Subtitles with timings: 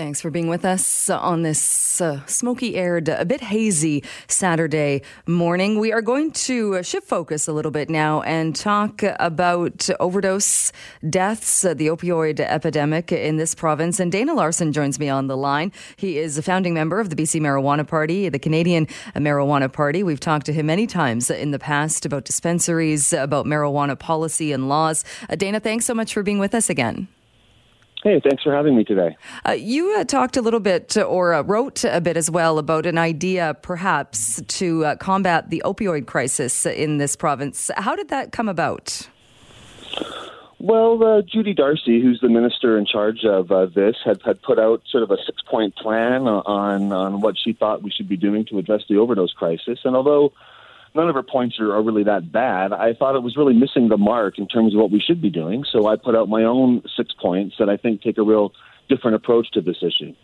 [0.00, 5.78] Thanks for being with us on this uh, smoky aired, a bit hazy Saturday morning.
[5.78, 10.72] We are going to shift focus a little bit now and talk about overdose
[11.10, 14.00] deaths, uh, the opioid epidemic in this province.
[14.00, 15.70] And Dana Larsen joins me on the line.
[15.96, 20.02] He is a founding member of the BC Marijuana Party, the Canadian Marijuana Party.
[20.02, 24.66] We've talked to him many times in the past about dispensaries, about marijuana policy and
[24.66, 25.04] laws.
[25.28, 27.06] Uh, Dana, thanks so much for being with us again.
[28.02, 29.14] Hey, thanks for having me today.
[29.46, 32.86] Uh, you uh, talked a little bit or uh, wrote a bit as well about
[32.86, 37.70] an idea perhaps to uh, combat the opioid crisis in this province.
[37.76, 39.08] How did that come about?
[40.58, 44.58] Well, uh, Judy Darcy, who's the minister in charge of uh, this, had, had put
[44.58, 48.16] out sort of a six point plan on, on what she thought we should be
[48.16, 49.78] doing to address the overdose crisis.
[49.84, 50.32] And although
[50.94, 52.72] none of her points are, are really that bad.
[52.72, 55.30] I thought it was really missing the mark in terms of what we should be
[55.30, 55.64] doing.
[55.70, 58.52] So I put out my own six points that I think take a real
[58.88, 60.14] different approach to this issue.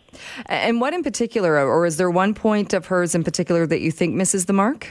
[0.47, 3.91] And what in particular, or is there one point of hers in particular that you
[3.91, 4.89] think misses the mark?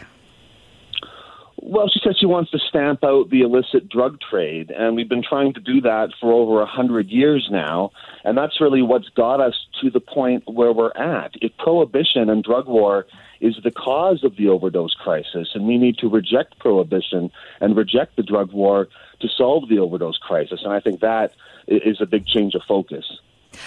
[1.68, 5.24] Well, she said she wants to stamp out the illicit drug trade, and we've been
[5.28, 7.90] trying to do that for over a hundred years now,
[8.22, 11.32] and that's really what's got us to the point where we're at.
[11.42, 13.04] If prohibition and drug war
[13.40, 18.14] is the cause of the overdose crisis, and we need to reject prohibition and reject
[18.14, 18.86] the drug war
[19.18, 21.32] to solve the overdose crisis, and I think that
[21.66, 23.18] is a big change of focus.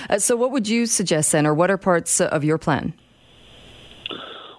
[0.09, 2.94] Uh, so, what would you suggest then, or what are parts of your plan?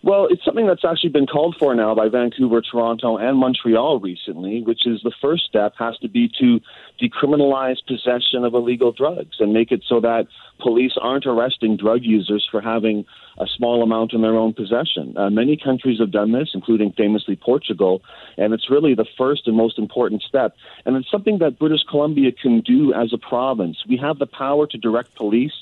[0.02, 4.62] Well, it's something that's actually been called for now by Vancouver, Toronto, and Montreal recently,
[4.62, 6.60] which is the first step has to be to
[7.00, 10.26] decriminalize possession of illegal drugs and make it so that
[10.58, 13.04] police aren't arresting drug users for having
[13.38, 15.16] a small amount in their own possession.
[15.16, 18.02] Uh, many countries have done this, including famously Portugal,
[18.36, 20.56] and it's really the first and most important step.
[20.84, 23.84] And it's something that British Columbia can do as a province.
[23.88, 25.52] We have the power to direct police.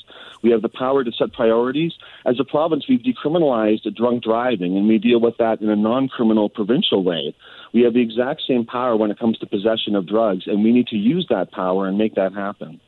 [0.43, 1.93] We have the power to set priorities.
[2.25, 6.09] As a province, we've decriminalized drunk driving, and we deal with that in a non
[6.09, 7.35] criminal provincial way.
[7.73, 10.73] We have the exact same power when it comes to possession of drugs, and we
[10.73, 12.81] need to use that power and make that happen.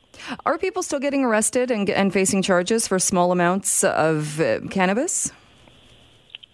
[0.45, 5.31] Are people still getting arrested and, and facing charges for small amounts of uh, cannabis?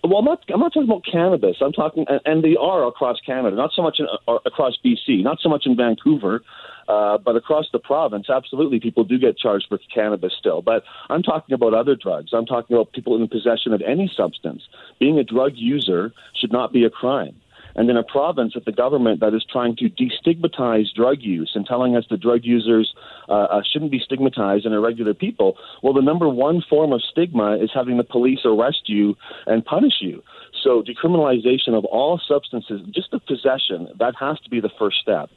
[0.08, 0.44] Well, I'm not.
[0.54, 1.58] I'm not talking about cannabis.
[1.60, 4.08] I'm talking, and they are across Canada, not so much in,
[4.46, 6.42] across BC, not so much in Vancouver,
[6.88, 8.30] uh, but across the province.
[8.30, 10.62] Absolutely, people do get charged with cannabis still.
[10.62, 12.30] But I'm talking about other drugs.
[12.32, 14.62] I'm talking about people in possession of any substance.
[14.98, 17.36] Being a drug user should not be a crime
[17.78, 21.66] and in a province of the government that is trying to destigmatize drug use and
[21.66, 22.94] telling us that drug users
[23.30, 27.02] uh, uh, shouldn't be stigmatized and are regular people, well, the number one form of
[27.10, 29.16] stigma is having the police arrest you
[29.46, 30.24] and punish you.
[30.64, 35.30] So decriminalization of all substances, just the possession, that has to be the first step.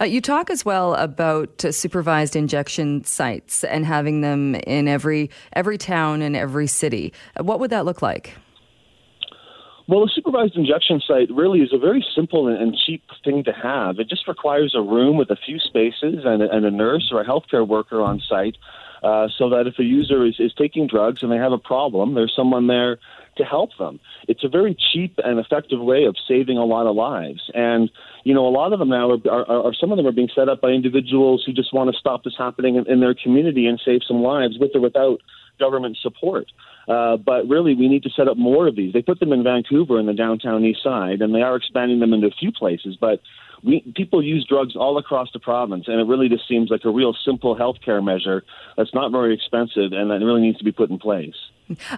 [0.00, 5.30] Uh, you talk as well about uh, supervised injection sites and having them in every
[5.52, 7.12] every town and every city.
[7.38, 8.34] Uh, what would that look like?
[9.90, 13.98] Well, a supervised injection site really is a very simple and cheap thing to have.
[13.98, 17.20] It just requires a room with a few spaces and a, and a nurse or
[17.20, 18.54] a healthcare worker on site
[19.02, 22.14] uh, so that if a user is, is taking drugs and they have a problem,
[22.14, 23.00] there's someone there
[23.38, 23.98] to help them.
[24.28, 27.50] It's a very cheap and effective way of saving a lot of lives.
[27.52, 27.90] And,
[28.22, 30.30] you know, a lot of them now are, are, are some of them are being
[30.32, 33.66] set up by individuals who just want to stop this happening in, in their community
[33.66, 35.20] and save some lives with or without
[35.60, 36.46] government support.
[36.88, 38.92] Uh, but really, we need to set up more of these.
[38.92, 42.12] They put them in Vancouver in the downtown east side, and they are expanding them
[42.12, 42.96] into a few places.
[43.00, 43.20] But
[43.62, 46.90] we, people use drugs all across the province, and it really just seems like a
[46.90, 48.42] real simple healthcare measure
[48.76, 51.34] that's not very expensive and that really needs to be put in place.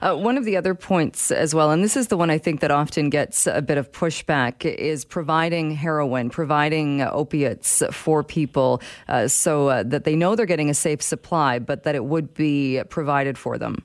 [0.03, 2.61] Uh, one of the other points as well, and this is the one I think
[2.61, 9.29] that often gets a bit of pushback, is providing heroin, providing opiates for people uh,
[9.29, 12.83] so uh, that they know they're getting a safe supply, but that it would be
[12.91, 13.83] provided for them.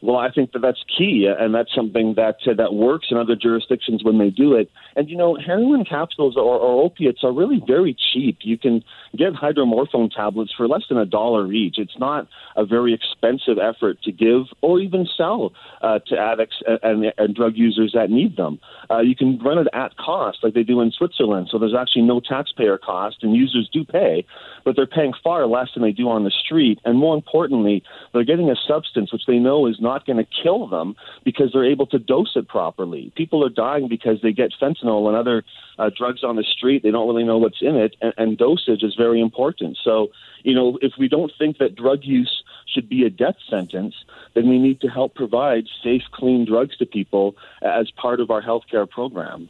[0.00, 3.34] Well, I think that that's key, and that's something that uh, that works in other
[3.34, 4.70] jurisdictions when they do it.
[4.98, 8.38] And you know, heroin capsules or, or opiates are really very cheap.
[8.40, 8.82] You can
[9.16, 11.78] get hydromorphone tablets for less than a dollar each.
[11.78, 12.26] It's not
[12.56, 15.52] a very expensive effort to give or even sell
[15.82, 18.58] uh, to addicts and, and, and, drug users that need them.
[18.90, 21.46] Uh, you can run it at cost, like they do in Switzerland.
[21.48, 24.26] So there's actually no taxpayer cost, and users do pay,
[24.64, 26.80] but they're paying far less than they do on the street.
[26.84, 30.66] And more importantly, they're getting a substance which they know is not going to kill
[30.66, 33.12] them because they're able to dose it properly.
[33.14, 35.44] People are dying because they get fentanyl and other
[35.78, 36.82] uh, drugs on the street.
[36.82, 39.78] They don't really know what's in it, and, and dosage is very important.
[39.82, 40.08] So,
[40.42, 42.42] you know, if we don't think that drug use
[42.72, 43.94] should be a death sentence,
[44.34, 48.42] then we need to help provide safe, clean drugs to people as part of our
[48.42, 49.48] healthcare program.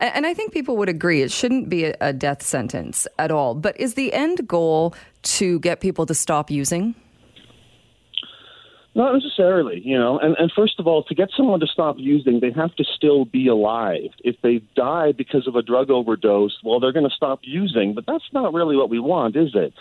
[0.00, 3.56] And I think people would agree it shouldn't be a death sentence at all.
[3.56, 6.94] But is the end goal to get people to stop using?
[8.98, 10.18] Not necessarily, you know.
[10.18, 13.24] And, and first of all, to get someone to stop using, they have to still
[13.24, 14.10] be alive.
[14.24, 18.06] If they die because of a drug overdose, well, they're going to stop using, but
[18.08, 19.72] that's not really what we want, is it?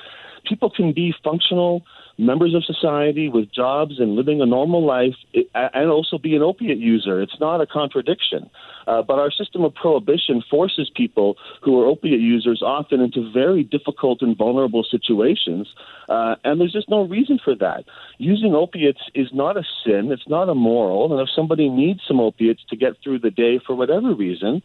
[0.48, 1.82] People can be functional
[2.18, 5.16] members of society with jobs and living a normal life
[5.54, 7.22] and also be an opiate user.
[7.22, 8.50] It's not a contradiction.
[8.88, 13.62] Uh, but our system of prohibition forces people who are opiate users often into very
[13.64, 15.68] difficult and vulnerable situations.
[16.08, 17.84] Uh, and there's just no reason for that.
[18.18, 21.12] Using opiates is not a sin, it's not immoral.
[21.12, 24.62] And if somebody needs some opiates to get through the day for whatever reason,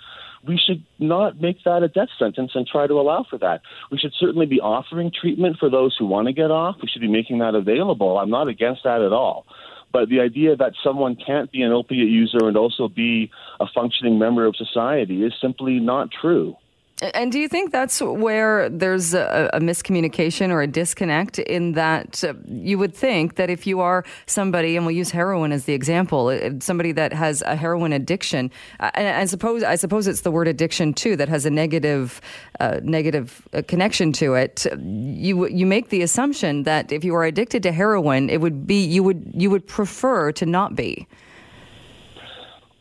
[0.47, 3.62] we should not make that a death sentence and try to allow for that.
[3.91, 6.77] We should certainly be offering treatment for those who want to get off.
[6.83, 8.19] We should be making that available.
[8.19, 9.47] I'm not against that at all.
[9.93, 13.31] But the idea that someone can't be an opiate user and also be
[13.61, 16.56] a functioning member of society is simply not true.
[17.02, 22.22] And do you think that's where there's a, a, miscommunication or a disconnect in that
[22.22, 25.72] uh, you would think that if you are somebody, and we'll use heroin as the
[25.72, 30.20] example, uh, somebody that has a heroin addiction, uh, and I suppose I suppose it's
[30.20, 32.20] the word addiction too that has a negative
[32.60, 34.64] uh, negative connection to it.
[34.81, 38.84] You you make the assumption that if you are addicted to heroin, it would be
[38.84, 41.08] you would you would prefer to not be.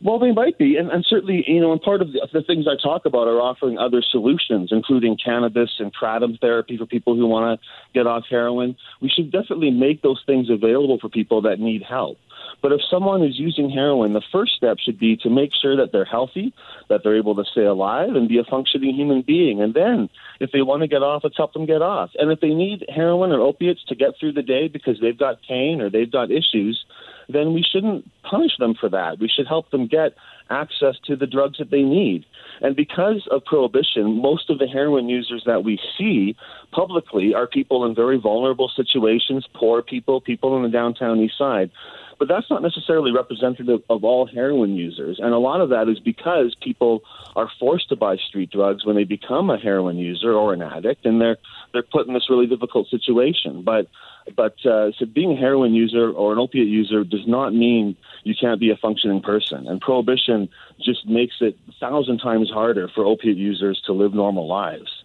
[0.04, 2.66] Well, they might be, and, and certainly, you know, and part of the, the, things
[2.66, 7.28] I talk about are offering other solutions, including cannabis and kratom therapy for people who
[7.28, 8.76] want to get off heroin.
[9.00, 12.18] We should definitely make those things available for people that need help.
[12.60, 15.92] But if someone is using heroin, the first step should be to make sure that
[15.92, 16.52] they're healthy,
[16.88, 19.62] that they're able to stay alive and be a functioning human being.
[19.62, 20.08] And then,
[20.40, 22.10] if they want to get off, let's help them get off.
[22.18, 25.42] And if they need heroin or opiates to get through the day because they've got
[25.48, 26.84] pain or they've got issues,
[27.28, 29.18] then we shouldn't punish them for that.
[29.18, 30.14] We should help them get
[30.50, 32.24] access to the drugs that they need.
[32.60, 36.36] And because of prohibition, most of the heroin users that we see
[36.72, 41.70] publicly are people in very vulnerable situations, poor people, people on the downtown east side.
[42.18, 45.18] But that's not necessarily representative of all heroin users.
[45.20, 47.02] And a lot of that is because people
[47.34, 51.04] are forced to buy street drugs when they become a heroin user or an addict,
[51.04, 51.38] and they're
[51.72, 53.62] they're put in this really difficult situation.
[53.64, 53.88] But
[54.36, 58.34] but uh, so being a heroin user or an opiate user does not mean you
[58.40, 59.66] can't be a functioning person.
[59.66, 60.48] And prohibition
[60.80, 65.02] just makes it a thousand times harder for opiate users to live normal lives.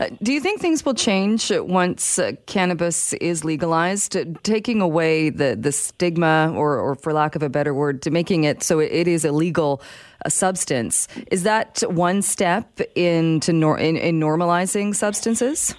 [0.00, 5.56] Uh, do you think things will change once uh, cannabis is legalized, taking away the,
[5.58, 9.06] the stigma, or, or for lack of a better word, to making it so it
[9.06, 9.82] is a legal
[10.24, 11.08] uh, substance?
[11.30, 15.74] Is that one step into nor- in, in normalizing substances?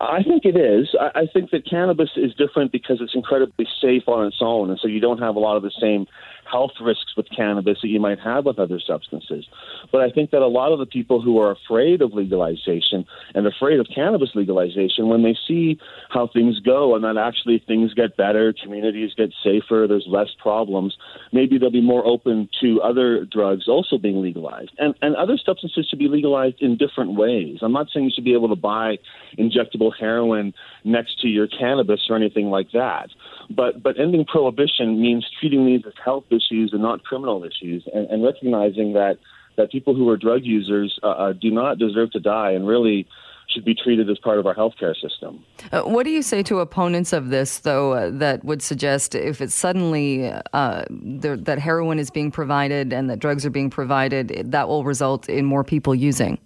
[0.00, 0.88] I think it is.
[0.98, 4.88] I, think that cannabis is different because it's incredibly safe on its own, and so
[4.88, 6.06] you don't have a lot of the same
[6.50, 9.46] health risks with cannabis that you might have with other substances.
[9.92, 13.04] But I think that a lot of the people who are afraid of legalization
[13.34, 17.94] and afraid of cannabis legalization, when they see how things go and that actually things
[17.94, 20.96] get better, communities get safer, there's less problems,
[21.32, 24.72] maybe they'll be more open to other drugs also being legalized.
[24.78, 27.58] And, and other substances should be legalized in different ways.
[27.62, 28.98] I'm not saying you should be able to buy
[29.38, 30.52] injectable heroin
[30.84, 33.10] next to your cannabis or anything like that.
[33.48, 38.08] But but ending prohibition means treating these as health issues and not criminal issues, and,
[38.10, 39.18] and recognizing that
[39.56, 43.06] that people who are drug users uh, uh, do not deserve to die, and really
[43.52, 45.44] should be treated as part of our healthcare system.
[45.72, 49.40] Uh, what do you say to opponents of this, though, uh, that would suggest if
[49.40, 54.52] it's suddenly uh, there, that heroin is being provided and that drugs are being provided,
[54.52, 56.38] that will result in more people using?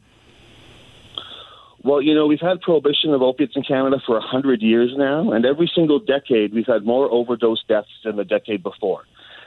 [1.82, 5.44] Well, you know, we've had prohibition of opiates in Canada for 100 years now, and
[5.44, 9.02] every single decade we've had more overdose deaths than the decade before.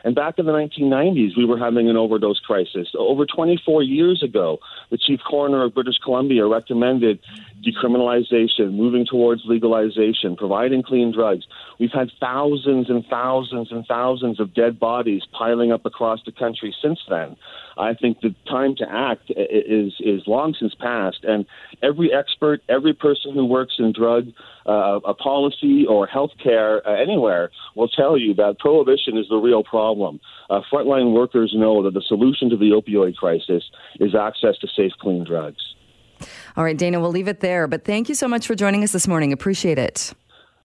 [0.08, 2.88] And back in the 1990s, we were having an overdose crisis.
[2.98, 4.58] Over 24 years ago,
[4.90, 7.20] the chief coroner of British Columbia recommended
[7.68, 11.46] decriminalization, moving towards legalization, providing clean drugs.
[11.80, 16.74] We've had thousands and thousands and thousands of dead bodies piling up across the country
[16.82, 17.36] since then.
[17.78, 21.46] I think the time to act is is long since past, and
[21.84, 24.28] every expert, every person who works in drug
[24.68, 29.64] uh, a policy or healthcare uh, anywhere will tell you that prohibition is the real
[29.64, 30.20] problem.
[30.50, 33.64] Uh, frontline workers know that the solution to the opioid crisis
[34.00, 35.76] is access to safe, clean drugs.
[36.56, 37.68] All right, Dana, we'll leave it there.
[37.68, 39.34] But thank you so much for joining us this morning.
[39.34, 40.14] Appreciate it.